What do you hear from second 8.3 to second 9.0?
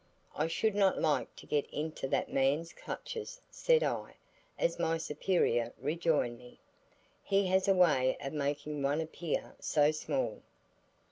making one